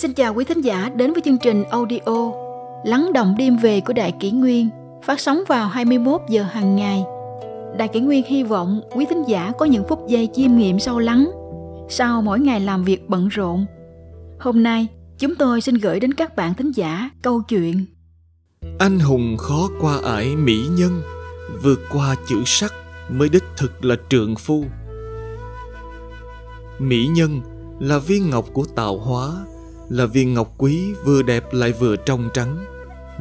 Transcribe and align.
Xin 0.00 0.14
chào 0.14 0.34
quý 0.34 0.44
thính 0.44 0.60
giả 0.60 0.90
đến 0.94 1.12
với 1.12 1.22
chương 1.24 1.38
trình 1.38 1.64
audio 1.64 2.32
Lắng 2.84 3.12
động 3.14 3.34
đêm 3.38 3.56
về 3.56 3.80
của 3.80 3.92
Đại 3.92 4.12
Kỷ 4.20 4.30
Nguyên 4.30 4.68
phát 5.04 5.20
sóng 5.20 5.42
vào 5.48 5.68
21 5.68 6.20
giờ 6.28 6.42
hàng 6.42 6.76
ngày. 6.76 7.04
Đại 7.78 7.88
Kỷ 7.88 8.00
Nguyên 8.00 8.24
hy 8.26 8.42
vọng 8.42 8.80
quý 8.94 9.06
thính 9.10 9.22
giả 9.28 9.52
có 9.58 9.66
những 9.66 9.84
phút 9.88 10.08
giây 10.08 10.28
chiêm 10.34 10.56
nghiệm 10.56 10.78
sâu 10.78 10.98
lắng 10.98 11.30
sau 11.88 12.22
mỗi 12.22 12.40
ngày 12.40 12.60
làm 12.60 12.84
việc 12.84 13.08
bận 13.08 13.28
rộn. 13.28 13.66
Hôm 14.38 14.62
nay, 14.62 14.86
chúng 15.18 15.34
tôi 15.34 15.60
xin 15.60 15.74
gửi 15.74 16.00
đến 16.00 16.14
các 16.14 16.36
bạn 16.36 16.54
thính 16.54 16.70
giả 16.70 17.10
câu 17.22 17.42
chuyện 17.42 17.84
Anh 18.78 18.98
hùng 18.98 19.36
khó 19.36 19.68
qua 19.80 19.98
ải 20.04 20.36
mỹ 20.36 20.60
nhân, 20.70 21.02
vượt 21.62 21.80
qua 21.92 22.14
chữ 22.28 22.42
sắc 22.46 22.72
mới 23.08 23.28
đích 23.28 23.44
thực 23.56 23.84
là 23.84 23.96
trượng 24.08 24.36
phu. 24.36 24.64
Mỹ 26.78 27.06
nhân 27.06 27.40
là 27.80 27.98
viên 27.98 28.30
ngọc 28.30 28.46
của 28.52 28.64
tạo 28.76 28.98
hóa, 28.98 29.32
là 29.90 30.06
viên 30.06 30.34
ngọc 30.34 30.54
quý 30.58 30.94
vừa 31.04 31.22
đẹp 31.22 31.44
lại 31.52 31.72
vừa 31.72 31.96
trong 31.96 32.28
trắng. 32.34 32.58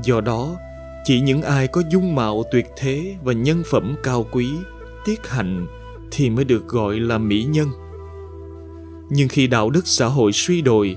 Do 0.03 0.21
đó, 0.21 0.55
chỉ 1.03 1.21
những 1.21 1.41
ai 1.41 1.67
có 1.67 1.81
dung 1.89 2.15
mạo 2.15 2.43
tuyệt 2.51 2.65
thế 2.77 3.15
và 3.23 3.33
nhân 3.33 3.63
phẩm 3.65 3.95
cao 4.03 4.25
quý, 4.31 4.49
tiết 5.05 5.27
hạnh 5.27 5.67
thì 6.11 6.29
mới 6.29 6.45
được 6.45 6.67
gọi 6.67 6.99
là 6.99 7.17
mỹ 7.17 7.43
nhân. 7.43 7.69
Nhưng 9.09 9.29
khi 9.29 9.47
đạo 9.47 9.69
đức 9.69 9.87
xã 9.87 10.05
hội 10.05 10.31
suy 10.33 10.61
đồi, 10.61 10.95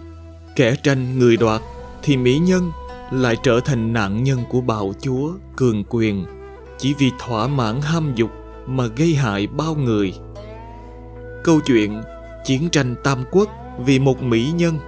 kẻ 0.57 0.77
tranh 0.83 1.19
người 1.19 1.37
đoạt 1.37 1.62
thì 2.03 2.17
mỹ 2.17 2.39
nhân 2.39 2.70
lại 3.12 3.37
trở 3.43 3.61
thành 3.65 3.93
nạn 3.93 4.25
nhân 4.25 4.39
của 4.51 4.61
bạo 4.61 4.93
chúa, 5.01 5.33
cường 5.57 5.84
quyền 5.89 6.25
chỉ 6.79 6.95
vì 6.98 7.11
thỏa 7.19 7.47
mãn 7.47 7.81
ham 7.81 8.12
dục 8.15 8.31
mà 8.67 8.86
gây 8.86 9.14
hại 9.14 9.47
bao 9.47 9.75
người. 9.75 10.14
Câu 11.45 11.61
chuyện 11.61 12.03
Chiến 12.45 12.69
tranh 12.70 12.95
Tam 13.05 13.25
Quốc 13.31 13.48
vì 13.84 13.98
một 13.98 14.23
mỹ 14.23 14.53
nhân 14.57 14.79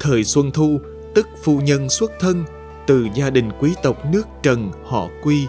Thời 0.00 0.24
Xuân 0.24 0.50
Thu, 0.50 0.80
tức 1.14 1.28
phu 1.44 1.60
nhân 1.60 1.88
xuất 1.88 2.12
thân 2.20 2.44
từ 2.86 3.08
gia 3.14 3.30
đình 3.30 3.50
quý 3.60 3.74
tộc 3.82 4.06
nước 4.12 4.22
Trần 4.42 4.72
họ 4.84 5.08
Quy, 5.22 5.46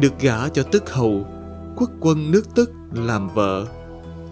được 0.00 0.20
gả 0.20 0.48
cho 0.48 0.62
tức 0.62 0.90
hầu, 0.90 1.26
quốc 1.76 1.90
quân 2.00 2.30
nước 2.30 2.54
tức 2.54 2.70
làm 2.92 3.28
vợ. 3.28 3.66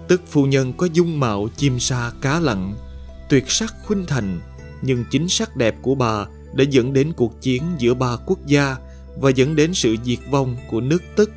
Tức 0.09 0.23
phu 0.27 0.47
nhân 0.47 0.73
có 0.73 0.87
dung 0.93 1.21
mạo 1.21 1.49
chim 1.57 1.79
sa 1.81 2.13
cá 2.21 2.41
lặn, 2.41 2.75
tuyệt 3.29 3.51
sắc 3.51 3.75
khuynh 3.87 4.07
thành, 4.07 4.41
nhưng 4.83 5.05
chính 5.11 5.29
sắc 5.29 5.57
đẹp 5.57 5.75
của 5.83 5.95
bà 5.95 6.27
đã 6.55 6.65
dẫn 6.71 6.93
đến 6.93 7.13
cuộc 7.17 7.41
chiến 7.41 7.63
giữa 7.79 7.95
ba 7.95 8.17
quốc 8.27 8.39
gia 8.47 8.77
và 9.21 9.31
dẫn 9.31 9.57
đến 9.57 9.75
sự 9.75 9.97
diệt 10.05 10.19
vong 10.31 10.57
của 10.71 10.81
nước 10.81 11.03
tức. 11.17 11.31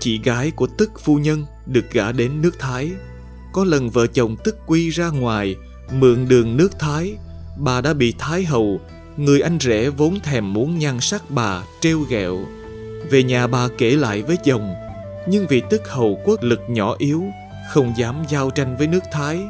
Chị 0.00 0.20
gái 0.24 0.50
của 0.50 0.68
tức 0.78 0.90
phu 1.00 1.18
nhân 1.18 1.44
được 1.66 1.84
gả 1.92 2.12
đến 2.12 2.42
nước 2.42 2.58
Thái. 2.58 2.90
Có 3.52 3.64
lần 3.64 3.90
vợ 3.90 4.06
chồng 4.06 4.36
tức 4.44 4.56
quy 4.66 4.90
ra 4.90 5.08
ngoài, 5.08 5.56
mượn 5.92 6.28
đường 6.28 6.56
nước 6.56 6.78
Thái, 6.78 7.16
bà 7.56 7.80
đã 7.80 7.92
bị 7.94 8.14
Thái 8.18 8.44
hầu, 8.44 8.80
người 9.16 9.40
anh 9.40 9.58
rể 9.60 9.88
vốn 9.88 10.20
thèm 10.20 10.52
muốn 10.52 10.78
nhan 10.78 11.00
sắc 11.00 11.22
bà, 11.30 11.62
treo 11.80 11.98
ghẹo. 11.98 12.38
Về 13.10 13.22
nhà 13.22 13.46
bà 13.46 13.68
kể 13.78 13.90
lại 13.90 14.22
với 14.22 14.36
chồng, 14.44 14.74
nhưng 15.28 15.46
vì 15.46 15.62
tức 15.70 15.82
hầu 15.88 16.20
quốc 16.24 16.42
lực 16.42 16.60
nhỏ 16.68 16.94
yếu, 16.98 17.24
không 17.72 17.92
dám 17.96 18.24
giao 18.28 18.50
tranh 18.50 18.76
với 18.76 18.86
nước 18.86 19.02
Thái, 19.12 19.40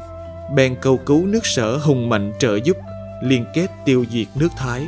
bèn 0.55 0.77
cầu 0.83 0.97
cứu 0.97 1.27
nước 1.27 1.47
sở 1.47 1.77
hùng 1.77 2.09
mạnh 2.09 2.33
trợ 2.39 2.57
giúp, 2.57 2.77
liên 3.23 3.45
kết 3.55 3.67
tiêu 3.85 4.05
diệt 4.11 4.27
nước 4.35 4.49
Thái. 4.57 4.87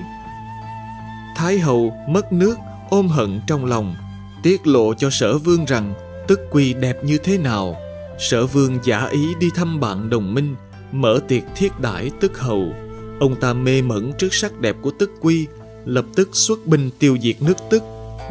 Thái 1.36 1.58
hậu 1.58 1.94
mất 2.08 2.32
nước, 2.32 2.58
ôm 2.90 3.08
hận 3.08 3.40
trong 3.46 3.64
lòng, 3.64 3.94
tiết 4.42 4.66
lộ 4.66 4.94
cho 4.94 5.10
sở 5.10 5.38
vương 5.38 5.64
rằng 5.64 5.94
tức 6.28 6.40
quy 6.50 6.74
đẹp 6.74 6.96
như 7.04 7.18
thế 7.18 7.38
nào. 7.38 7.76
Sở 8.18 8.46
vương 8.46 8.78
giả 8.84 9.06
ý 9.06 9.34
đi 9.40 9.50
thăm 9.54 9.80
bạn 9.80 10.10
đồng 10.10 10.34
minh, 10.34 10.54
mở 10.92 11.20
tiệc 11.28 11.42
thiết 11.56 11.80
đãi 11.80 12.10
tức 12.20 12.38
hầu. 12.38 12.72
Ông 13.20 13.34
ta 13.40 13.52
mê 13.52 13.82
mẩn 13.82 14.12
trước 14.18 14.34
sắc 14.34 14.60
đẹp 14.60 14.76
của 14.82 14.90
tức 14.98 15.10
quy, 15.20 15.46
lập 15.84 16.04
tức 16.16 16.28
xuất 16.32 16.66
binh 16.66 16.90
tiêu 16.98 17.16
diệt 17.22 17.42
nước 17.42 17.56
tức, 17.70 17.82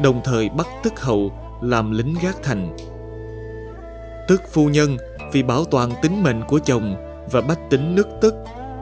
đồng 0.04 0.22
thời 0.24 0.50
bắt 0.50 0.68
tức 0.84 1.02
hầu 1.02 1.34
làm 1.62 1.92
lính 1.92 2.16
gác 2.22 2.44
thành. 2.44 2.78
Tức 4.28 4.42
phu 4.54 4.70
nhân 4.70 4.98
vì 5.34 5.44
bảo 5.44 5.66
toàn 5.66 5.92
tính 6.02 6.24
mệnh 6.24 6.42
của 6.48 6.60
chồng 6.60 6.96
và 7.32 7.42
bách 7.42 7.60
tính 7.70 7.96
nước 7.96 8.08
tức 8.22 8.34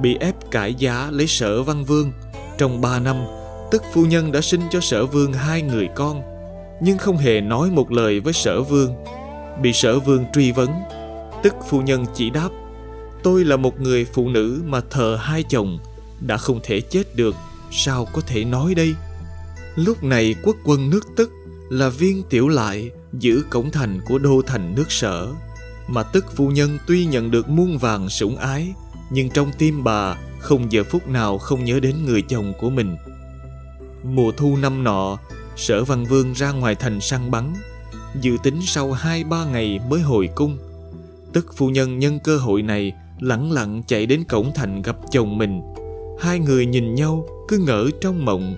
bị 0.02 0.18
ép 0.20 0.52
cải 0.52 0.74
giá 0.74 1.10
lấy 1.12 1.28
sở 1.28 1.64
văn 1.64 1.84
vương. 1.84 2.12
Trong 2.58 2.82
ba 2.82 3.00
năm, 3.00 3.16
tức 3.72 3.84
phu 3.94 4.06
nhân 4.06 4.32
đã 4.32 4.42
sinh 4.42 4.62
cho 4.72 4.80
sở 4.80 5.06
vương 5.06 5.34
hai 5.34 5.62
người 5.62 5.90
con, 5.96 6.22
nhưng 6.82 6.98
không 6.98 7.18
hề 7.18 7.42
nói 7.42 7.70
một 7.72 7.92
lời 7.92 8.20
với 8.20 8.34
sở 8.34 8.62
vương. 8.62 8.96
Bị 9.62 9.74
sở 9.74 10.00
vương 10.00 10.26
truy 10.34 10.52
vấn, 10.52 10.70
tức 11.44 11.54
phu 11.70 11.82
nhân 11.82 12.06
chỉ 12.14 12.30
đáp, 12.30 12.50
tôi 13.24 13.46
là 13.46 13.58
một 13.58 13.82
người 13.82 14.06
phụ 14.06 14.30
nữ 14.30 14.62
mà 14.66 14.82
thờ 14.90 15.18
hai 15.22 15.44
chồng, 15.44 15.80
đã 16.20 16.38
không 16.38 16.60
thể 16.64 16.82
chết 16.82 17.16
được, 17.16 17.36
sao 17.72 18.08
có 18.14 18.22
thể 18.22 18.46
nói 18.46 18.76
đây? 18.76 18.96
Lúc 19.76 20.04
này 20.04 20.36
quốc 20.44 20.56
quân 20.64 20.90
nước 20.90 21.08
tức 21.16 21.32
là 21.70 21.90
viên 21.90 22.24
tiểu 22.24 22.48
lại 22.48 22.92
giữ 23.14 23.44
cổng 23.50 23.72
thành 23.72 24.02
của 24.08 24.18
đô 24.18 24.42
thành 24.42 24.76
nước 24.76 24.92
sở, 24.92 25.28
mà 25.88 26.04
tức 26.04 26.26
phu 26.36 26.50
nhân 26.50 26.78
tuy 26.88 27.06
nhận 27.06 27.32
được 27.32 27.50
muôn 27.50 27.78
vàng 27.78 28.10
sủng 28.10 28.38
ái, 28.38 28.74
nhưng 29.10 29.30
trong 29.30 29.52
tim 29.58 29.84
bà 29.84 30.18
không 30.40 30.72
giờ 30.72 30.84
phút 30.84 31.08
nào 31.08 31.38
không 31.38 31.64
nhớ 31.64 31.80
đến 31.80 32.06
người 32.06 32.22
chồng 32.22 32.54
của 32.60 32.70
mình. 32.70 32.98
Mùa 34.04 34.32
thu 34.32 34.58
năm 34.58 34.84
nọ, 34.84 35.18
sở 35.56 35.84
văn 35.84 36.06
vương 36.06 36.34
ra 36.34 36.52
ngoài 36.52 36.76
thành 36.76 37.02
săn 37.02 37.32
bắn, 37.32 37.54
dự 38.22 38.38
tính 38.44 38.60
sau 38.66 38.92
hai 38.92 39.24
ba 39.24 39.46
ngày 39.46 39.80
mới 39.90 40.02
hồi 40.02 40.30
cung. 40.36 40.58
Tức 41.34 41.54
phu 41.56 41.70
nhân 41.70 42.00
nhân 42.00 42.20
cơ 42.24 42.38
hội 42.38 42.62
này 42.62 42.94
lẳng 43.24 43.52
lặng 43.52 43.82
chạy 43.88 44.06
đến 44.06 44.24
cổng 44.24 44.52
thành 44.56 44.82
gặp 44.82 44.96
chồng 45.12 45.38
mình. 45.38 45.62
Hai 46.20 46.40
người 46.40 46.66
nhìn 46.66 46.96
nhau 46.96 47.26
cứ 47.48 47.58
ngỡ 47.58 47.90
trong 48.02 48.26
mộng, 48.26 48.56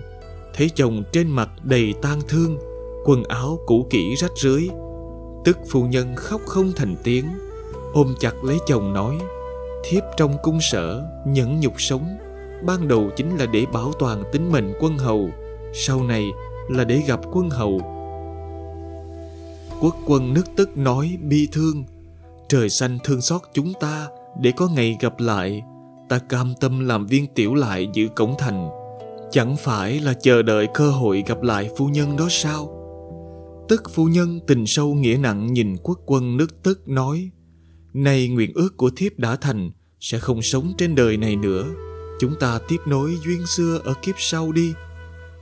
thấy 0.54 0.70
chồng 0.74 1.02
trên 1.12 1.28
mặt 1.28 1.48
đầy 1.62 1.94
tang 2.02 2.20
thương, 2.28 2.58
quần 3.04 3.24
áo 3.24 3.58
cũ 3.66 3.86
kỹ 3.90 4.14
rách 4.16 4.30
rưới. 4.36 4.68
Tức 5.44 5.58
phu 5.70 5.86
nhân 5.86 6.14
khóc 6.16 6.40
không 6.46 6.72
thành 6.76 6.96
tiếng, 7.04 7.24
ôm 7.92 8.14
chặt 8.20 8.44
lấy 8.44 8.58
chồng 8.66 8.92
nói, 8.92 9.18
thiếp 9.84 10.02
trong 10.16 10.36
cung 10.42 10.58
sở, 10.60 11.02
nhẫn 11.26 11.60
nhục 11.60 11.80
sống, 11.80 12.16
ban 12.66 12.88
đầu 12.88 13.10
chính 13.16 13.36
là 13.36 13.46
để 13.46 13.66
bảo 13.72 13.92
toàn 13.98 14.22
tính 14.32 14.52
mệnh 14.52 14.72
quân 14.80 14.98
hầu, 14.98 15.30
sau 15.74 16.02
này 16.02 16.24
là 16.68 16.84
để 16.84 17.02
gặp 17.06 17.20
quân 17.32 17.50
hầu. 17.50 17.80
Quốc 19.80 19.96
quân 20.06 20.34
nước 20.34 20.44
tức 20.56 20.76
nói 20.76 21.18
bi 21.22 21.48
thương, 21.52 21.84
trời 22.48 22.70
xanh 22.70 22.98
thương 23.04 23.20
xót 23.20 23.40
chúng 23.54 23.72
ta 23.80 24.08
để 24.40 24.52
có 24.56 24.68
ngày 24.68 24.96
gặp 25.00 25.20
lại, 25.20 25.62
ta 26.08 26.18
cam 26.18 26.54
tâm 26.60 26.86
làm 26.86 27.06
viên 27.06 27.26
tiểu 27.34 27.54
lại 27.54 27.88
giữ 27.92 28.08
cổng 28.16 28.34
thành, 28.38 28.68
chẳng 29.30 29.56
phải 29.56 30.00
là 30.00 30.14
chờ 30.22 30.42
đợi 30.42 30.68
cơ 30.74 30.90
hội 30.90 31.24
gặp 31.26 31.42
lại 31.42 31.70
phu 31.76 31.88
nhân 31.88 32.16
đó 32.16 32.26
sao? 32.30 32.72
Tức 33.68 33.82
phu 33.94 34.08
nhân 34.08 34.40
tình 34.46 34.66
sâu 34.66 34.94
nghĩa 34.94 35.16
nặng 35.20 35.52
nhìn 35.52 35.76
quốc 35.82 35.98
quân 36.06 36.36
nước 36.36 36.62
tức 36.62 36.88
nói, 36.88 37.30
nay 37.92 38.28
nguyện 38.28 38.52
ước 38.54 38.76
của 38.76 38.90
thiếp 38.96 39.18
đã 39.18 39.36
thành, 39.36 39.70
sẽ 40.00 40.18
không 40.18 40.42
sống 40.42 40.72
trên 40.78 40.94
đời 40.94 41.16
này 41.16 41.36
nữa. 41.36 41.66
Chúng 42.20 42.34
ta 42.40 42.58
tiếp 42.68 42.76
nối 42.86 43.16
duyên 43.24 43.46
xưa 43.46 43.80
ở 43.84 43.94
kiếp 44.02 44.14
sau 44.18 44.52
đi. 44.52 44.72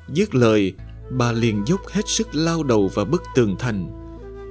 Dứt 0.08 0.34
lời, 0.34 0.72
bà 1.10 1.32
liền 1.32 1.62
dốc 1.66 1.80
hết 1.88 2.02
sức 2.06 2.34
lao 2.34 2.62
đầu 2.62 2.90
vào 2.94 3.04
bức 3.04 3.22
tường 3.34 3.56
thành. 3.58 3.90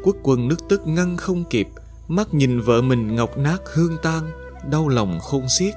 Quốc 0.04 0.16
quân 0.24 0.48
nước 0.48 0.58
tức 0.70 0.88
ngăn 0.88 1.18
không 1.18 1.44
kịp, 1.50 1.68
mắt 2.08 2.34
nhìn 2.34 2.60
vợ 2.60 2.82
mình 2.82 3.16
ngọc 3.16 3.38
nát 3.38 3.62
hương 3.74 3.98
tan, 4.04 4.32
đau 4.72 4.88
lòng 4.88 5.20
khôn 5.20 5.44
xiết. 5.60 5.74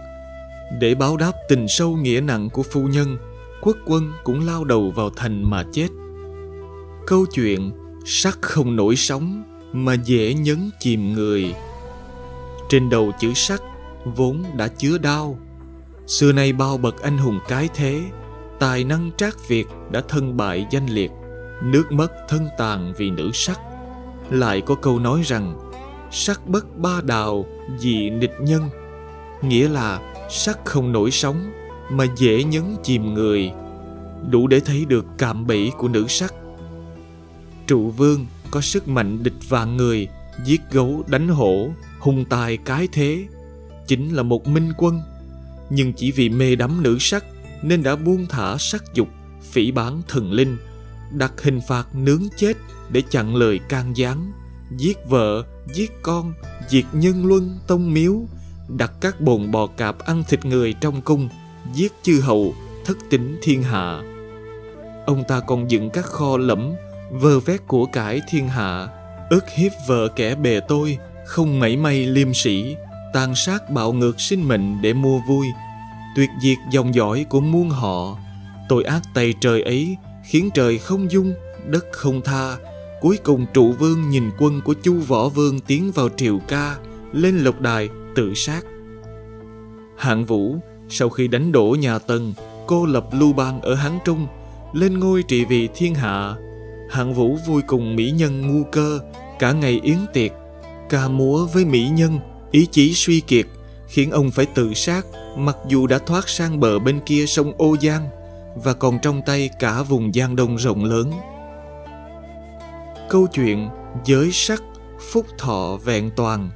Để 0.81 0.95
báo 0.95 1.17
đáp 1.17 1.33
tình 1.49 1.69
sâu 1.69 1.97
nghĩa 1.97 2.21
nặng 2.21 2.51
của 2.51 2.63
phu 2.63 2.81
nhân, 2.81 3.17
quốc 3.63 3.77
quân 3.87 4.13
cũng 4.25 4.47
lao 4.47 4.65
đầu 4.65 4.91
vào 4.91 5.11
thành 5.11 5.51
mà 5.51 5.65
chết. 5.73 5.89
Câu 7.07 7.27
chuyện 7.27 7.73
sắc 8.05 8.39
không 8.43 8.77
nổi 8.77 8.97
sóng 8.97 9.45
mà 9.73 9.95
dễ 9.95 10.35
nhấn 10.35 10.71
chìm 10.81 11.13
người. 11.13 11.55
Trên 12.69 12.91
đầu 12.91 13.13
chữ 13.21 13.33
sắc 13.35 13.63
vốn 14.05 14.45
đã 14.57 14.69
chứa 14.69 14.99
đau. 14.99 15.39
Xưa 16.07 16.33
nay 16.33 16.53
bao 16.53 16.79
bậc 16.79 17.03
anh 17.03 17.19
hùng 17.19 17.41
cái 17.49 17.69
thế, 17.75 18.03
tài 18.59 18.85
năng 18.85 19.11
trác 19.17 19.49
việt 19.49 19.67
đã 19.91 20.03
thân 20.09 20.37
bại 20.37 20.67
danh 20.71 20.87
liệt, 20.87 21.11
nước 21.63 21.93
mất 21.93 22.13
thân 22.29 22.49
tàn 22.59 22.93
vì 22.97 23.11
nữ 23.11 23.31
sắc. 23.35 23.61
Lại 24.31 24.61
có 24.61 24.75
câu 24.75 24.99
nói 24.99 25.23
rằng, 25.25 25.66
sắc 26.19 26.47
bất 26.47 26.79
ba 26.79 27.01
đào, 27.01 27.47
dị 27.79 28.11
nịch 28.11 28.35
nhân. 28.41 28.69
Nghĩa 29.43 29.69
là 29.69 30.01
sắc 30.31 30.59
không 30.65 30.93
nổi 30.93 31.11
sóng, 31.11 31.53
mà 31.91 32.07
dễ 32.17 32.45
nhấn 32.45 32.77
chìm 32.83 33.15
người. 33.15 33.53
Đủ 34.31 34.47
để 34.47 34.61
thấy 34.61 34.85
được 34.85 35.07
cạm 35.19 35.47
bẫy 35.47 35.73
của 35.79 35.89
nữ 35.89 36.07
sắc. 36.09 36.35
Trụ 37.67 37.91
vương 37.91 38.27
có 38.51 38.61
sức 38.61 38.89
mạnh 38.89 39.23
địch 39.23 39.49
vạn 39.49 39.77
người, 39.77 40.09
giết 40.45 40.61
gấu 40.71 41.05
đánh 41.07 41.29
hổ, 41.29 41.69
hung 41.99 42.25
tài 42.25 42.57
cái 42.57 42.89
thế, 42.93 43.27
chính 43.87 44.15
là 44.15 44.23
một 44.23 44.47
minh 44.47 44.73
quân 44.77 45.01
nhưng 45.71 45.93
chỉ 45.93 46.13
vì 46.13 46.29
mê 46.29 46.57
đắm 46.57 46.83
nữ 46.83 46.97
sắc 47.01 47.25
nên 47.63 47.83
đã 47.83 47.97
buông 47.97 48.27
thả 48.29 48.57
sắc 48.59 48.85
dục 48.95 49.09
phỉ 49.43 49.71
bán 49.71 50.03
thần 50.09 50.33
linh 50.33 50.57
đặt 51.13 51.33
hình 51.43 51.61
phạt 51.69 51.95
nướng 51.95 52.23
chết 52.37 52.57
để 52.89 53.03
chặn 53.11 53.37
lời 53.37 53.61
can 53.69 53.97
gián 53.97 54.33
giết 54.77 54.99
vợ 55.09 55.45
giết 55.73 55.93
con 56.03 56.33
diệt 56.69 56.85
nhân 56.93 57.27
luân 57.27 57.59
tông 57.67 57.95
miếu 57.95 58.15
đặt 58.69 58.93
các 59.01 59.21
bồn 59.21 59.51
bò 59.51 59.67
cạp 59.67 59.99
ăn 59.99 60.23
thịt 60.29 60.45
người 60.45 60.75
trong 60.81 61.01
cung, 61.01 61.29
giết 61.75 61.93
chư 62.03 62.21
hầu, 62.21 62.55
thất 62.85 62.97
tính 63.11 63.39
thiên 63.43 63.63
hạ. 63.63 64.01
Ông 65.07 65.25
ta 65.29 65.41
còn 65.41 65.71
dựng 65.71 65.91
các 65.91 66.05
kho 66.05 66.37
lẫm, 66.37 66.73
vơ 67.11 67.41
vét 67.41 67.61
của 67.67 67.87
cải 67.87 68.21
thiên 68.29 68.49
hạ, 68.49 68.89
ức 69.31 69.45
hiếp 69.57 69.73
vợ 69.89 70.09
kẻ 70.09 70.35
bề 70.35 70.61
tôi, 70.69 70.99
không 71.27 71.61
mảy 71.61 71.77
may 71.77 72.07
liêm 72.07 72.35
sĩ, 72.35 72.77
tàn 73.13 73.35
sát 73.35 73.71
bạo 73.71 73.93
ngược 73.93 74.21
sinh 74.21 74.49
mệnh 74.49 74.83
để 74.83 74.93
mua 74.93 75.19
vui, 75.29 75.47
tuyệt 76.17 76.31
diệt 76.43 76.59
dòng 76.71 76.95
dõi 76.95 77.27
của 77.29 77.41
muôn 77.41 77.71
họ. 77.71 78.19
Tội 78.69 78.85
ác 78.85 79.03
tày 79.15 79.35
trời 79.41 79.63
ấy 79.63 79.97
khiến 80.25 80.51
trời 80.55 80.79
không 80.79 81.11
dung, 81.11 81.35
đất 81.67 81.85
không 81.93 82.21
tha. 82.25 82.57
Cuối 83.07 83.19
cùng 83.25 83.47
trụ 83.55 83.73
vương 83.73 84.11
nhìn 84.11 84.31
quân 84.39 84.61
của 84.65 84.75
chu 84.75 85.01
võ 85.01 85.29
vương 85.29 85.61
tiến 85.61 85.93
vào 85.95 86.09
triều 86.17 86.39
ca, 86.49 86.77
lên 87.13 87.39
lục 87.39 87.61
đài 87.61 87.89
tự 88.15 88.35
sát. 88.35 88.65
Hạng 89.97 90.25
Vũ 90.25 90.57
sau 90.89 91.09
khi 91.09 91.29
đánh 91.29 91.53
đổ 91.53 91.77
nhà 91.81 91.99
Tần, 91.99 92.35
cô 92.67 92.87
lập 92.87 93.07
lưu 93.13 93.33
bang 93.33 93.61
ở 93.61 93.75
Hán 93.75 93.99
Trung, 94.05 94.27
lên 94.73 94.99
ngôi 94.99 95.23
trị 95.23 95.45
vì 95.45 95.69
thiên 95.75 95.95
hạ. 95.95 96.35
Hạng 96.91 97.15
Vũ 97.15 97.39
vui 97.47 97.63
cùng 97.67 97.97
mỹ 97.97 98.11
nhân 98.11 98.47
ngu 98.47 98.65
cơ, 98.65 99.01
cả 99.39 99.53
ngày 99.53 99.81
yến 99.83 99.99
tiệc, 100.13 100.33
ca 100.91 101.09
múa 101.09 101.47
với 101.47 101.65
mỹ 101.65 101.89
nhân, 101.93 102.19
ý 102.51 102.67
chí 102.67 102.93
suy 102.95 103.21
kiệt, 103.21 103.47
khiến 103.89 104.11
ông 104.11 104.31
phải 104.31 104.47
tự 104.47 104.75
sát 104.75 105.07
mặc 105.37 105.57
dù 105.69 105.87
đã 105.87 105.99
thoát 105.99 106.29
sang 106.29 106.61
bờ 106.61 106.79
bên 106.79 107.01
kia 107.07 107.27
sông 107.27 107.53
Ô 107.59 107.77
Giang 107.83 108.09
và 108.65 108.75
còn 108.75 108.99
trong 109.03 109.23
tay 109.27 109.51
cả 109.59 109.83
vùng 109.83 110.13
Giang 110.13 110.37
Đông 110.37 110.57
rộng 110.57 110.85
lớn. 110.85 111.13
Câu 113.09 113.27
chuyện 113.27 113.69
Giới 114.05 114.33
sắc 114.33 114.63
Phúc 115.11 115.27
thọ 115.39 115.79
vẹn 115.85 116.11
toàn 116.17 116.51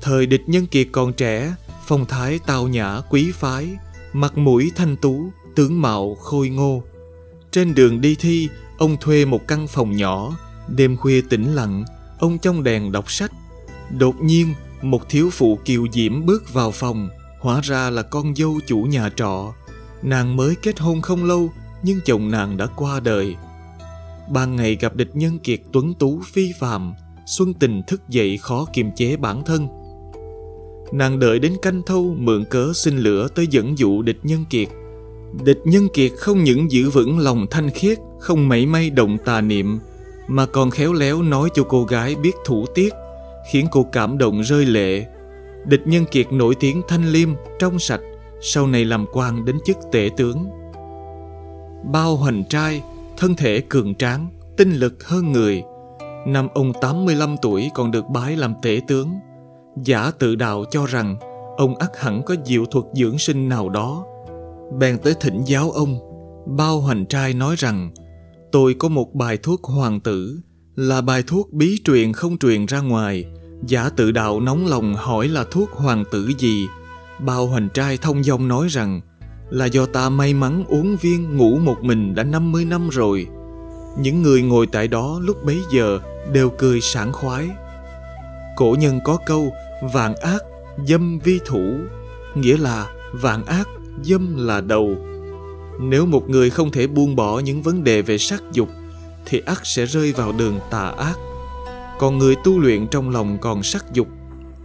Thời 0.00 0.26
địch 0.26 0.42
nhân 0.46 0.66
kiệt 0.66 0.88
còn 0.92 1.12
trẻ, 1.12 1.54
phong 1.86 2.06
thái 2.06 2.40
tao 2.46 2.68
nhã 2.68 3.00
quý 3.10 3.32
phái, 3.34 3.76
mặt 4.12 4.38
mũi 4.38 4.72
thanh 4.76 4.96
tú, 4.96 5.30
tướng 5.54 5.82
mạo 5.82 6.14
khôi 6.14 6.48
ngô. 6.48 6.82
Trên 7.50 7.74
đường 7.74 8.00
đi 8.00 8.16
thi, 8.20 8.48
ông 8.78 8.96
thuê 9.00 9.24
một 9.24 9.48
căn 9.48 9.66
phòng 9.66 9.96
nhỏ, 9.96 10.36
đêm 10.68 10.96
khuya 10.96 11.20
tĩnh 11.30 11.54
lặng, 11.54 11.84
ông 12.18 12.38
trong 12.38 12.62
đèn 12.62 12.92
đọc 12.92 13.10
sách. 13.10 13.32
Đột 13.98 14.14
nhiên, 14.20 14.54
một 14.82 15.08
thiếu 15.08 15.30
phụ 15.32 15.58
kiều 15.64 15.86
diễm 15.92 16.26
bước 16.26 16.52
vào 16.52 16.70
phòng, 16.70 17.08
hóa 17.40 17.60
ra 17.62 17.90
là 17.90 18.02
con 18.02 18.34
dâu 18.36 18.60
chủ 18.66 18.78
nhà 18.78 19.10
trọ. 19.16 19.54
Nàng 20.02 20.36
mới 20.36 20.54
kết 20.62 20.78
hôn 20.78 21.02
không 21.02 21.24
lâu, 21.24 21.52
nhưng 21.82 22.00
chồng 22.04 22.30
nàng 22.30 22.56
đã 22.56 22.66
qua 22.76 23.00
đời. 23.00 23.36
Ban 24.30 24.56
ngày 24.56 24.76
gặp 24.80 24.96
địch 24.96 25.10
nhân 25.16 25.38
kiệt 25.38 25.60
tuấn 25.72 25.94
tú 25.94 26.20
phi 26.32 26.52
phàm, 26.60 26.94
Xuân 27.26 27.54
Tình 27.54 27.82
thức 27.82 28.08
dậy 28.08 28.38
khó 28.38 28.66
kiềm 28.72 28.90
chế 28.96 29.16
bản 29.16 29.42
thân. 29.44 29.68
Nàng 30.92 31.18
đợi 31.18 31.38
đến 31.38 31.52
canh 31.62 31.82
thâu 31.86 32.14
mượn 32.18 32.44
cớ 32.44 32.72
xin 32.74 32.98
lửa 32.98 33.28
tới 33.34 33.46
dẫn 33.50 33.78
dụ 33.78 34.02
địch 34.02 34.18
nhân 34.22 34.44
kiệt. 34.50 34.68
Địch 35.44 35.60
nhân 35.64 35.88
kiệt 35.94 36.12
không 36.18 36.44
những 36.44 36.70
giữ 36.70 36.90
vững 36.90 37.18
lòng 37.18 37.46
thanh 37.50 37.70
khiết, 37.70 37.98
không 38.18 38.48
mảy 38.48 38.66
may 38.66 38.90
động 38.90 39.16
tà 39.24 39.40
niệm, 39.40 39.78
mà 40.28 40.46
còn 40.46 40.70
khéo 40.70 40.92
léo 40.92 41.22
nói 41.22 41.48
cho 41.54 41.62
cô 41.62 41.84
gái 41.84 42.14
biết 42.14 42.32
thủ 42.44 42.66
tiết, 42.74 42.92
khiến 43.52 43.66
cô 43.70 43.86
cảm 43.92 44.18
động 44.18 44.40
rơi 44.40 44.64
lệ. 44.64 45.06
Địch 45.66 45.82
nhân 45.86 46.04
kiệt 46.10 46.32
nổi 46.32 46.54
tiếng 46.60 46.82
thanh 46.88 47.08
liêm, 47.08 47.28
trong 47.58 47.78
sạch, 47.78 48.00
sau 48.40 48.66
này 48.66 48.84
làm 48.84 49.06
quan 49.12 49.44
đến 49.44 49.58
chức 49.64 49.76
tể 49.92 50.10
tướng. 50.16 50.46
Bao 51.92 52.16
hoành 52.16 52.44
trai, 52.44 52.82
thân 53.18 53.34
thể 53.34 53.60
cường 53.68 53.94
tráng, 53.94 54.28
tinh 54.56 54.72
lực 54.72 55.04
hơn 55.04 55.32
người. 55.32 55.62
Năm 56.26 56.48
ông 56.54 56.72
85 56.80 57.36
tuổi 57.42 57.70
còn 57.74 57.90
được 57.90 58.04
bái 58.08 58.36
làm 58.36 58.54
tể 58.62 58.80
tướng. 58.88 59.10
Giả 59.84 60.10
tự 60.18 60.34
đạo 60.34 60.64
cho 60.70 60.86
rằng 60.86 61.16
ông 61.56 61.76
ắt 61.76 61.90
hẳn 61.98 62.22
có 62.26 62.34
diệu 62.44 62.64
thuật 62.64 62.84
dưỡng 62.94 63.18
sinh 63.18 63.48
nào 63.48 63.68
đó. 63.68 64.04
Bèn 64.78 64.98
tới 64.98 65.14
thỉnh 65.20 65.42
giáo 65.46 65.70
ông. 65.70 65.98
Bao 66.56 66.80
hoành 66.80 67.06
trai 67.06 67.34
nói 67.34 67.54
rằng 67.58 67.90
tôi 68.52 68.74
có 68.74 68.88
một 68.88 69.14
bài 69.14 69.36
thuốc 69.36 69.64
hoàng 69.64 70.00
tử 70.00 70.40
là 70.76 71.00
bài 71.00 71.22
thuốc 71.26 71.52
bí 71.52 71.78
truyền 71.84 72.12
không 72.12 72.38
truyền 72.38 72.66
ra 72.66 72.80
ngoài. 72.80 73.24
Giả 73.66 73.90
tự 73.96 74.10
đạo 74.10 74.40
nóng 74.40 74.66
lòng 74.66 74.94
hỏi 74.94 75.28
là 75.28 75.44
thuốc 75.50 75.70
hoàng 75.70 76.04
tử 76.10 76.30
gì. 76.38 76.66
Bao 77.18 77.46
hoành 77.46 77.68
trai 77.74 77.96
thông 77.96 78.24
dong 78.24 78.48
nói 78.48 78.68
rằng 78.70 79.00
là 79.50 79.66
do 79.66 79.86
ta 79.86 80.08
may 80.08 80.34
mắn 80.34 80.64
uống 80.68 80.96
viên 80.96 81.36
ngủ 81.36 81.58
một 81.58 81.76
mình 81.82 82.14
đã 82.14 82.22
50 82.22 82.64
năm 82.64 82.88
rồi. 82.88 83.26
Những 84.00 84.22
người 84.22 84.42
ngồi 84.42 84.66
tại 84.66 84.88
đó 84.88 85.20
lúc 85.22 85.44
bấy 85.44 85.58
giờ 85.72 85.98
đều 86.32 86.50
cười 86.58 86.80
sảng 86.80 87.12
khoái. 87.12 87.48
Cổ 88.56 88.76
nhân 88.78 89.00
có 89.04 89.18
câu 89.26 89.52
vạn 89.92 90.14
ác 90.16 90.42
dâm 90.86 91.18
vi 91.18 91.40
thủ, 91.44 91.74
nghĩa 92.34 92.56
là 92.56 92.86
vạn 93.12 93.44
ác 93.44 93.68
dâm 94.02 94.46
là 94.46 94.60
đầu. 94.60 94.96
Nếu 95.80 96.06
một 96.06 96.30
người 96.30 96.50
không 96.50 96.70
thể 96.70 96.86
buông 96.86 97.16
bỏ 97.16 97.38
những 97.38 97.62
vấn 97.62 97.84
đề 97.84 98.02
về 98.02 98.18
sắc 98.18 98.42
dục, 98.52 98.68
thì 99.26 99.42
ác 99.46 99.66
sẽ 99.66 99.86
rơi 99.86 100.12
vào 100.12 100.32
đường 100.32 100.58
tà 100.70 100.92
ác. 100.98 101.14
Còn 101.98 102.18
người 102.18 102.36
tu 102.44 102.58
luyện 102.58 102.86
trong 102.86 103.10
lòng 103.10 103.38
còn 103.40 103.62
sắc 103.62 103.92
dục, 103.92 104.08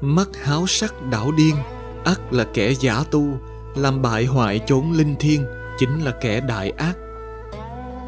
mắt 0.02 0.30
háo 0.44 0.68
sắc 0.68 0.94
đảo 1.12 1.32
điên, 1.32 1.56
ác 2.04 2.34
là 2.34 2.44
kẻ 2.54 2.74
giả 2.80 3.04
tu, 3.12 3.38
làm 3.76 4.02
bại 4.02 4.26
hoại 4.26 4.60
chốn 4.68 4.92
linh 4.92 5.16
thiêng, 5.16 5.46
chính 5.80 6.04
là 6.04 6.12
kẻ 6.12 6.40
đại 6.40 6.70
ác. 6.70 6.98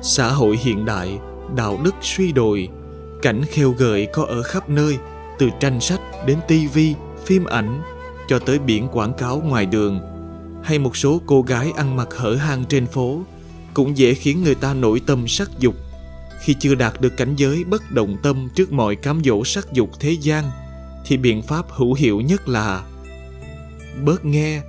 Xã 0.01 0.27
hội 0.27 0.57
hiện 0.57 0.85
đại, 0.85 1.19
đạo 1.55 1.79
đức 1.83 1.95
suy 2.01 2.31
đồi, 2.31 2.69
cảnh 3.21 3.41
khêu 3.45 3.71
gợi 3.71 4.07
có 4.13 4.25
ở 4.25 4.43
khắp 4.43 4.69
nơi, 4.69 4.97
từ 5.39 5.49
tranh 5.59 5.79
sách 5.79 6.01
đến 6.25 6.37
tivi, 6.47 6.95
phim 7.25 7.45
ảnh, 7.45 7.81
cho 8.27 8.39
tới 8.39 8.59
biển 8.59 8.87
quảng 8.87 9.13
cáo 9.13 9.41
ngoài 9.45 9.65
đường, 9.65 9.99
hay 10.63 10.79
một 10.79 10.97
số 10.97 11.21
cô 11.25 11.41
gái 11.41 11.71
ăn 11.75 11.95
mặc 11.95 12.07
hở 12.17 12.35
hang 12.35 12.65
trên 12.65 12.87
phố, 12.87 13.21
cũng 13.73 13.97
dễ 13.97 14.13
khiến 14.13 14.43
người 14.43 14.55
ta 14.55 14.73
nổi 14.73 15.01
tâm 15.07 15.27
sắc 15.27 15.49
dục. 15.59 15.75
Khi 16.41 16.55
chưa 16.59 16.75
đạt 16.75 17.01
được 17.01 17.17
cảnh 17.17 17.35
giới 17.35 17.63
bất 17.63 17.91
động 17.91 18.17
tâm 18.23 18.49
trước 18.55 18.71
mọi 18.71 18.95
cám 18.95 19.21
dỗ 19.23 19.43
sắc 19.45 19.73
dục 19.73 19.89
thế 19.99 20.11
gian, 20.11 20.43
thì 21.05 21.17
biện 21.17 21.41
pháp 21.41 21.65
hữu 21.69 21.93
hiệu 21.93 22.21
nhất 22.21 22.47
là 22.47 22.83
bớt 24.03 24.25
nghe, 24.25 24.61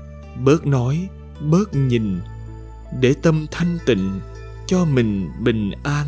bớt 0.45 0.67
nói, 0.67 1.09
bớt 1.41 1.75
nhìn, 1.75 2.21
để 3.01 3.15
tâm 3.23 3.47
thanh 3.51 3.79
tịnh, 3.87 4.21
cho 4.67 4.85
mình 4.85 5.31
bình 5.41 5.71
an. 5.85 6.07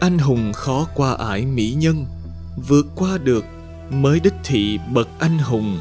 Anh 0.00 0.18
hùng 0.18 0.52
khó 0.52 0.86
qua 0.94 1.12
ải 1.12 1.46
mỹ 1.46 1.74
nhân, 1.78 2.06
vượt 2.68 2.86
qua 2.96 3.18
được 3.18 3.44
mới 3.90 4.20
đích 4.20 4.34
thị 4.44 4.78
bậc 4.92 5.08
anh 5.18 5.38
hùng. 5.38 5.78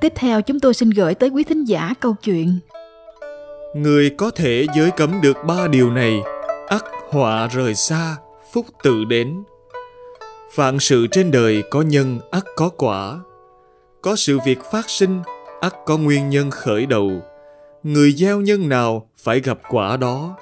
Tiếp 0.00 0.12
theo 0.16 0.42
chúng 0.42 0.60
tôi 0.60 0.74
xin 0.74 0.90
gửi 0.90 1.14
tới 1.14 1.28
quý 1.28 1.44
thính 1.44 1.64
giả 1.64 1.94
câu 2.00 2.14
chuyện 2.22 2.58
Người 3.74 4.10
có 4.10 4.30
thể 4.30 4.66
giới 4.76 4.90
cấm 4.90 5.20
được 5.20 5.36
ba 5.46 5.68
điều 5.68 5.90
này, 5.90 6.20
họa 7.14 7.46
rời 7.46 7.74
xa, 7.74 8.16
phúc 8.52 8.66
tự 8.82 9.04
đến. 9.04 9.42
Vạn 10.54 10.80
sự 10.80 11.06
trên 11.06 11.30
đời 11.30 11.62
có 11.70 11.82
nhân 11.82 12.20
ắt 12.30 12.44
có 12.56 12.68
quả. 12.68 13.18
Có 14.02 14.16
sự 14.16 14.38
việc 14.46 14.58
phát 14.72 14.90
sinh, 14.90 15.22
ắt 15.60 15.74
có 15.86 15.96
nguyên 15.96 16.28
nhân 16.28 16.50
khởi 16.50 16.86
đầu. 16.86 17.10
Người 17.82 18.12
gieo 18.12 18.40
nhân 18.40 18.68
nào 18.68 19.08
phải 19.16 19.40
gặp 19.40 19.58
quả 19.70 19.96
đó. 19.96 20.36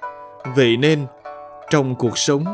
Vậy 0.57 0.77
nên, 0.77 1.07
trong 1.71 1.95
cuộc 1.95 2.19
sống, 2.19 2.45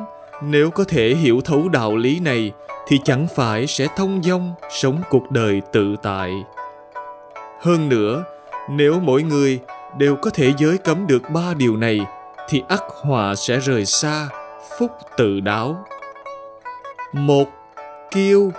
nếu 0.42 0.70
có 0.70 0.84
thể 0.84 1.14
hiểu 1.14 1.40
thấu 1.40 1.68
đạo 1.68 1.96
lý 1.96 2.20
này 2.20 2.52
thì 2.88 3.00
chẳng 3.04 3.26
phải 3.36 3.66
sẽ 3.66 3.86
thông 3.96 4.22
dong 4.22 4.54
sống 4.70 5.02
cuộc 5.10 5.30
đời 5.30 5.60
tự 5.72 5.96
tại. 6.02 6.32
Hơn 7.60 7.88
nữa, 7.88 8.24
nếu 8.70 9.00
mỗi 9.00 9.22
người 9.22 9.60
đều 9.98 10.16
có 10.16 10.30
thể 10.30 10.52
giới 10.58 10.78
cấm 10.78 11.06
được 11.06 11.22
ba 11.34 11.54
điều 11.54 11.76
này 11.76 12.00
thì 12.48 12.62
ắt 12.68 12.82
họa 13.02 13.34
sẽ 13.34 13.58
rời 13.58 13.86
xa 13.86 14.28
phúc 14.78 14.90
tự 15.16 15.40
đáo. 15.40 15.84
Một, 17.12 17.48
kiêu. 18.10 18.52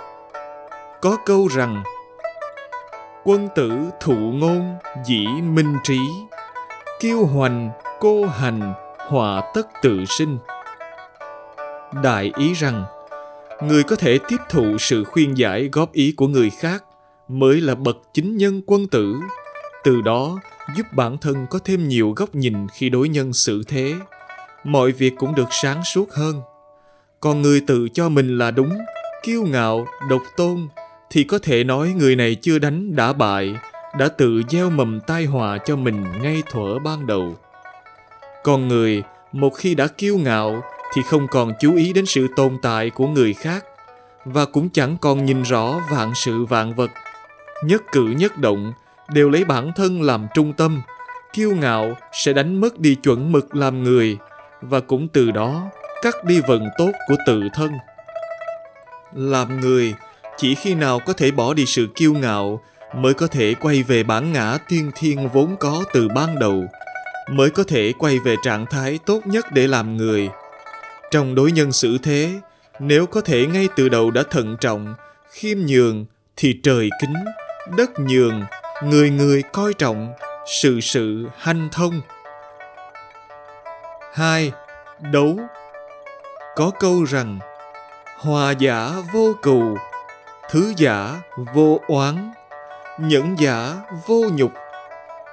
Có 1.00 1.16
câu 1.26 1.48
rằng, 1.48 1.82
quân 3.24 3.48
tử 3.54 3.70
thụ 4.00 4.14
ngôn 4.14 4.76
dĩ 5.06 5.26
minh 5.42 5.76
trí, 5.84 5.98
kiêu 7.00 7.26
hoành, 7.26 7.70
cô 8.00 8.26
hành 8.26 8.74
họa 8.98 9.42
tất 9.54 9.66
tự 9.82 10.04
sinh. 10.04 10.38
Đại 12.02 12.32
ý 12.36 12.52
rằng, 12.52 12.84
người 13.62 13.82
có 13.82 13.96
thể 13.96 14.18
tiếp 14.28 14.36
thụ 14.48 14.78
sự 14.78 15.04
khuyên 15.04 15.38
giải 15.38 15.68
góp 15.72 15.92
ý 15.92 16.14
của 16.16 16.26
người 16.26 16.50
khác 16.50 16.84
mới 17.28 17.60
là 17.60 17.74
bậc 17.74 17.96
chính 18.14 18.36
nhân 18.36 18.62
quân 18.66 18.88
tử 18.88 19.14
từ 19.84 20.00
đó, 20.00 20.38
giúp 20.76 20.86
bản 20.92 21.18
thân 21.18 21.46
có 21.50 21.58
thêm 21.64 21.88
nhiều 21.88 22.12
góc 22.16 22.34
nhìn 22.34 22.68
khi 22.68 22.88
đối 22.88 23.08
nhân 23.08 23.32
xử 23.32 23.62
thế. 23.68 23.94
Mọi 24.64 24.92
việc 24.92 25.14
cũng 25.18 25.34
được 25.34 25.48
sáng 25.50 25.84
suốt 25.84 26.12
hơn. 26.12 26.42
Còn 27.20 27.42
người 27.42 27.60
tự 27.66 27.88
cho 27.88 28.08
mình 28.08 28.38
là 28.38 28.50
đúng, 28.50 28.78
kiêu 29.22 29.42
ngạo, 29.42 29.86
độc 30.10 30.22
tôn, 30.36 30.68
thì 31.10 31.24
có 31.24 31.38
thể 31.42 31.64
nói 31.64 31.94
người 31.96 32.16
này 32.16 32.34
chưa 32.34 32.58
đánh 32.58 32.96
đã 32.96 33.12
bại, 33.12 33.54
đã 33.98 34.08
tự 34.08 34.42
gieo 34.48 34.70
mầm 34.70 35.00
tai 35.00 35.24
họa 35.24 35.58
cho 35.58 35.76
mình 35.76 36.04
ngay 36.22 36.42
thuở 36.50 36.78
ban 36.78 37.06
đầu. 37.06 37.36
Con 38.44 38.68
người, 38.68 39.02
một 39.32 39.50
khi 39.50 39.74
đã 39.74 39.86
kiêu 39.86 40.16
ngạo, 40.16 40.62
thì 40.94 41.02
không 41.02 41.26
còn 41.28 41.52
chú 41.60 41.76
ý 41.76 41.92
đến 41.92 42.06
sự 42.06 42.26
tồn 42.36 42.58
tại 42.62 42.90
của 42.90 43.06
người 43.06 43.34
khác, 43.34 43.64
và 44.24 44.44
cũng 44.44 44.68
chẳng 44.70 44.96
còn 45.00 45.24
nhìn 45.24 45.42
rõ 45.42 45.80
vạn 45.90 46.12
sự 46.14 46.44
vạn 46.44 46.74
vật. 46.74 46.90
Nhất 47.64 47.82
cử 47.92 48.14
nhất 48.18 48.38
động 48.38 48.72
đều 49.14 49.30
lấy 49.30 49.44
bản 49.44 49.72
thân 49.76 50.02
làm 50.02 50.26
trung 50.34 50.52
tâm. 50.52 50.82
Kiêu 51.32 51.54
ngạo 51.54 51.96
sẽ 52.12 52.32
đánh 52.32 52.60
mất 52.60 52.78
đi 52.78 52.94
chuẩn 52.94 53.32
mực 53.32 53.56
làm 53.56 53.84
người, 53.84 54.18
và 54.60 54.80
cũng 54.80 55.08
từ 55.08 55.30
đó 55.30 55.70
cắt 56.02 56.24
đi 56.24 56.40
vận 56.48 56.68
tốt 56.78 56.90
của 57.08 57.16
tự 57.26 57.42
thân. 57.54 57.70
Làm 59.14 59.60
người, 59.60 59.94
chỉ 60.36 60.54
khi 60.54 60.74
nào 60.74 61.00
có 61.06 61.12
thể 61.12 61.30
bỏ 61.30 61.54
đi 61.54 61.66
sự 61.66 61.88
kiêu 61.94 62.14
ngạo 62.14 62.60
mới 62.94 63.14
có 63.14 63.26
thể 63.26 63.54
quay 63.60 63.82
về 63.82 64.02
bản 64.02 64.32
ngã 64.32 64.58
thiên 64.68 64.90
thiên 64.96 65.28
vốn 65.28 65.56
có 65.60 65.84
từ 65.92 66.08
ban 66.08 66.38
đầu, 66.38 66.64
mới 67.30 67.50
có 67.50 67.64
thể 67.64 67.92
quay 67.98 68.18
về 68.18 68.36
trạng 68.42 68.66
thái 68.66 68.98
tốt 69.06 69.20
nhất 69.26 69.46
để 69.52 69.66
làm 69.66 69.96
người. 69.96 70.28
Trong 71.10 71.34
đối 71.34 71.52
nhân 71.52 71.72
xử 71.72 71.98
thế, 71.98 72.40
nếu 72.78 73.06
có 73.06 73.20
thể 73.20 73.46
ngay 73.46 73.68
từ 73.76 73.88
đầu 73.88 74.10
đã 74.10 74.22
thận 74.30 74.56
trọng, 74.60 74.94
khiêm 75.32 75.58
nhường 75.58 76.06
thì 76.36 76.60
trời 76.62 76.90
kính, 77.00 77.14
đất 77.76 77.90
nhường 77.98 78.42
người 78.82 79.10
người 79.10 79.42
coi 79.42 79.74
trọng 79.74 80.12
sự 80.46 80.80
sự 80.80 81.28
hanh 81.38 81.68
thông. 81.72 82.00
Hai, 84.14 84.52
đấu. 85.00 85.36
Có 86.56 86.70
câu 86.80 87.04
rằng, 87.04 87.38
hòa 88.18 88.50
giả 88.50 88.92
vô 89.12 89.32
cừu, 89.42 89.76
thứ 90.50 90.72
giả 90.76 91.20
vô 91.54 91.80
oán, 91.88 92.32
nhẫn 92.98 93.38
giả 93.38 93.76
vô 94.06 94.22
nhục, 94.32 94.52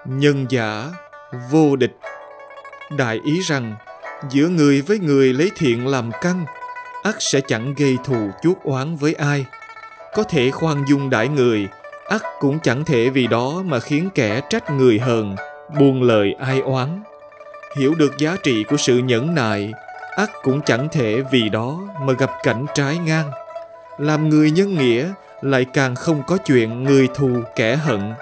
nhân 0.06 0.46
giả 0.50 0.90
vô 1.52 1.76
địch. 1.76 1.98
Đại 2.98 3.20
ý 3.26 3.42
rằng, 3.42 3.76
giữa 4.30 4.48
người 4.48 4.82
với 4.82 5.00
người 5.00 5.34
lấy 5.34 5.52
thiện 5.56 5.88
làm 5.88 6.12
căn 6.22 6.46
ắt 7.04 7.16
sẽ 7.20 7.42
chẳng 7.48 7.74
gây 7.78 7.98
thù 8.06 8.30
chuốc 8.44 8.64
oán 8.64 8.96
với 8.96 9.14
ai. 9.14 9.46
Có 10.14 10.24
thể 10.24 10.52
khoan 10.52 10.86
dung 10.88 11.10
đại 11.10 11.28
người 11.28 11.68
ắt 12.08 12.22
cũng 12.40 12.60
chẳng 12.64 12.86
thể 12.86 13.10
vì 13.10 13.28
đó 13.28 13.62
mà 13.66 13.80
khiến 13.80 14.10
kẻ 14.16 14.42
trách 14.50 14.72
người 14.72 15.00
hờn, 15.00 15.36
buông 15.80 16.04
lời 16.04 16.36
ai 16.40 16.60
oán. 16.60 17.04
Hiểu 17.78 17.96
được 17.96 18.18
giá 18.18 18.36
trị 18.44 18.64
của 18.64 18.78
sự 18.78 18.98
nhẫn 18.98 19.36
nại, 19.36 19.74
ắt 20.16 20.30
cũng 20.44 20.62
chẳng 20.62 20.88
thể 20.92 21.22
vì 21.32 21.50
đó 21.50 21.80
mà 22.02 22.14
gặp 22.14 22.32
cảnh 22.44 22.66
trái 22.74 22.98
ngang. 22.98 23.32
Làm 23.98 24.30
người 24.30 24.52
nhân 24.52 24.78
nghĩa 24.78 25.12
lại 25.42 25.66
càng 25.74 25.96
không 25.96 26.24
có 26.28 26.38
chuyện 26.38 26.84
người 26.84 27.08
thù 27.16 27.30
kẻ 27.56 27.76
hận. 27.76 28.14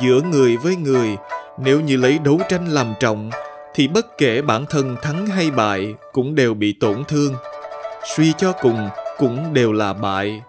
Giữa 0.00 0.20
người 0.20 0.56
với 0.56 0.76
người, 0.76 1.16
nếu 1.58 1.80
như 1.80 1.96
lấy 1.96 2.18
đấu 2.18 2.40
tranh 2.48 2.66
làm 2.66 2.94
trọng, 3.00 3.30
thì 3.74 3.88
bất 3.88 4.18
kể 4.18 4.42
bản 4.42 4.66
thân 4.66 4.96
thắng 5.02 5.26
hay 5.26 5.50
bại 5.50 5.94
cũng 6.12 6.34
đều 6.34 6.54
bị 6.54 6.74
tổn 6.80 7.04
thương. 7.08 7.34
Suy 8.16 8.32
cho 8.38 8.52
cùng 8.52 8.88
cũng 9.18 9.54
đều 9.54 9.72
là 9.72 9.92
bại 9.92 10.42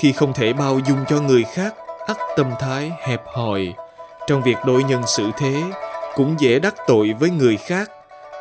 khi 0.00 0.12
không 0.12 0.32
thể 0.32 0.52
bao 0.52 0.78
dung 0.88 0.98
cho 1.08 1.20
người 1.20 1.44
khác, 1.54 1.74
ắt 2.06 2.16
tâm 2.36 2.50
thái 2.60 2.92
hẹp 3.00 3.22
hòi. 3.26 3.74
Trong 4.26 4.42
việc 4.42 4.56
đối 4.66 4.84
nhân 4.84 5.02
xử 5.06 5.30
thế, 5.38 5.62
cũng 6.14 6.36
dễ 6.38 6.58
đắc 6.58 6.74
tội 6.86 7.14
với 7.20 7.30
người 7.30 7.56
khác, 7.56 7.90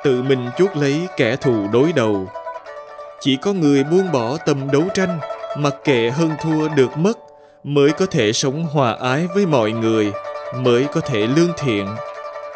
tự 0.03 0.21
mình 0.21 0.49
chuốc 0.57 0.75
lấy 0.75 1.07
kẻ 1.17 1.35
thù 1.35 1.67
đối 1.73 1.93
đầu. 1.93 2.27
Chỉ 3.21 3.37
có 3.41 3.53
người 3.53 3.83
buông 3.83 4.11
bỏ 4.11 4.37
tâm 4.37 4.71
đấu 4.71 4.83
tranh, 4.93 5.19
mặc 5.57 5.75
kệ 5.83 6.09
hơn 6.09 6.31
thua 6.41 6.67
được 6.67 6.97
mất, 6.97 7.17
mới 7.63 7.91
có 7.91 8.05
thể 8.05 8.33
sống 8.33 8.63
hòa 8.63 8.97
ái 9.01 9.27
với 9.35 9.45
mọi 9.45 9.71
người, 9.71 10.11
mới 10.55 10.85
có 10.93 11.01
thể 11.01 11.19
lương 11.19 11.53
thiện. 11.57 11.87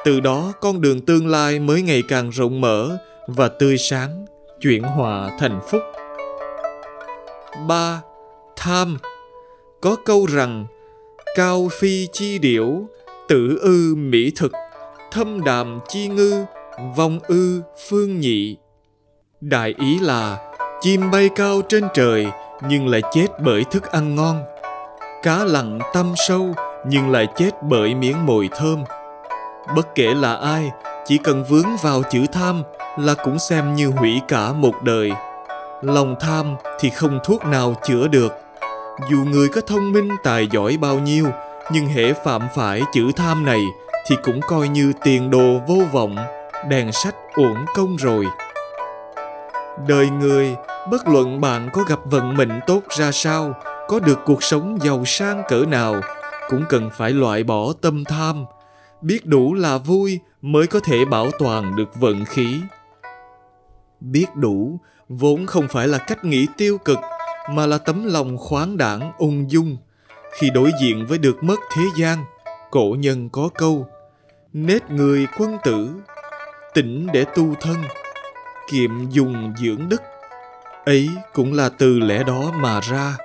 Từ 0.05 0.19
đó, 0.19 0.53
con 0.61 0.81
đường 0.81 1.05
tương 1.05 1.27
lai 1.27 1.59
mới 1.59 1.81
ngày 1.81 2.03
càng 2.09 2.29
rộng 2.29 2.61
mở 2.61 2.97
và 3.27 3.47
tươi 3.47 3.77
sáng, 3.77 4.25
chuyển 4.61 4.83
hòa 4.83 5.29
thành 5.39 5.59
phúc. 5.69 5.81
Ba 7.67 8.01
tham. 8.63 8.97
Có 9.81 9.95
câu 10.05 10.25
rằng, 10.33 10.65
cao 11.35 11.69
phi 11.79 12.07
chi 12.11 12.39
điểu, 12.39 12.87
tử 13.27 13.59
ư 13.61 13.95
mỹ 13.95 14.31
thực, 14.35 14.51
thâm 15.11 15.43
đàm 15.43 15.79
chi 15.87 16.07
ngư, 16.07 16.45
vong 16.95 17.19
ư 17.27 17.61
phương 17.89 18.19
nhị. 18.19 18.57
Đại 19.41 19.75
ý 19.79 19.99
là, 19.99 20.53
chim 20.81 21.11
bay 21.11 21.29
cao 21.35 21.61
trên 21.69 21.83
trời 21.93 22.27
nhưng 22.67 22.87
lại 22.87 23.01
chết 23.13 23.27
bởi 23.39 23.63
thức 23.71 23.91
ăn 23.91 24.15
ngon. 24.15 24.43
Cá 25.23 25.43
lặn 25.43 25.79
tâm 25.93 26.13
sâu 26.27 26.53
nhưng 26.87 27.09
lại 27.09 27.27
chết 27.35 27.51
bởi 27.69 27.95
miếng 27.95 28.25
mồi 28.25 28.49
thơm. 28.55 28.83
Bất 29.75 29.95
kể 29.95 30.13
là 30.13 30.35
ai, 30.35 30.71
chỉ 31.05 31.17
cần 31.17 31.43
vướng 31.49 31.77
vào 31.81 32.01
chữ 32.11 32.25
tham 32.31 32.63
là 32.99 33.13
cũng 33.23 33.39
xem 33.39 33.75
như 33.75 33.87
hủy 33.87 34.21
cả 34.27 34.53
một 34.53 34.83
đời. 34.83 35.11
Lòng 35.81 36.15
tham 36.19 36.55
thì 36.79 36.89
không 36.89 37.19
thuốc 37.23 37.45
nào 37.45 37.75
chữa 37.87 38.07
được 38.07 38.42
dù 39.11 39.17
người 39.17 39.49
có 39.49 39.61
thông 39.61 39.91
minh, 39.91 40.09
tài 40.23 40.47
giỏi 40.51 40.77
bao 40.77 40.99
nhiêu, 40.99 41.25
nhưng 41.71 41.85
hệ 41.85 42.13
phạm 42.13 42.41
phải 42.55 42.81
chữ 42.93 43.11
tham 43.15 43.45
này 43.45 43.61
thì 44.07 44.15
cũng 44.23 44.41
coi 44.41 44.67
như 44.67 44.93
tiền 45.03 45.29
đồ 45.29 45.59
vô 45.67 45.83
vọng, 45.91 46.15
đèn 46.69 46.91
sách 46.91 47.15
uổng 47.35 47.65
công 47.75 47.95
rồi. 47.95 48.25
Đời 49.87 50.09
người, 50.09 50.55
bất 50.91 51.07
luận 51.07 51.41
bạn 51.41 51.69
có 51.73 51.83
gặp 51.83 51.99
vận 52.05 52.37
mệnh 52.37 52.59
tốt 52.67 52.81
ra 52.97 53.11
sao, 53.11 53.53
có 53.87 53.99
được 53.99 54.19
cuộc 54.25 54.43
sống 54.43 54.77
giàu 54.81 55.05
sang 55.05 55.43
cỡ 55.47 55.65
nào, 55.67 56.01
cũng 56.49 56.63
cần 56.69 56.89
phải 56.97 57.11
loại 57.11 57.43
bỏ 57.43 57.73
tâm 57.81 58.03
tham. 58.03 58.45
Biết 59.01 59.25
đủ 59.25 59.53
là 59.53 59.77
vui 59.77 60.19
mới 60.41 60.67
có 60.67 60.79
thể 60.79 61.05
bảo 61.05 61.31
toàn 61.39 61.75
được 61.75 61.95
vận 61.95 62.25
khí. 62.25 62.61
Biết 63.99 64.25
đủ 64.35 64.79
vốn 65.09 65.45
không 65.45 65.67
phải 65.67 65.87
là 65.87 65.97
cách 65.97 66.25
nghĩ 66.25 66.47
tiêu 66.57 66.77
cực 66.77 66.97
mà 67.49 67.65
là 67.65 67.77
tấm 67.77 68.05
lòng 68.05 68.37
khoáng 68.37 68.77
đảng 68.77 69.11
ung 69.17 69.51
dung. 69.51 69.77
Khi 70.31 70.49
đối 70.49 70.71
diện 70.81 71.05
với 71.05 71.17
được 71.17 71.43
mất 71.43 71.59
thế 71.75 71.83
gian, 71.97 72.17
cổ 72.71 72.95
nhân 72.99 73.29
có 73.29 73.49
câu, 73.55 73.87
nết 74.53 74.91
người 74.91 75.27
quân 75.37 75.57
tử, 75.63 75.89
tỉnh 76.73 77.07
để 77.13 77.25
tu 77.35 77.55
thân, 77.61 77.75
kiệm 78.71 79.09
dùng 79.09 79.53
dưỡng 79.63 79.89
đức. 79.89 80.01
Ấy 80.85 81.09
cũng 81.33 81.53
là 81.53 81.69
từ 81.69 81.99
lẽ 81.99 82.23
đó 82.23 82.51
mà 82.55 82.79
ra. 82.79 83.17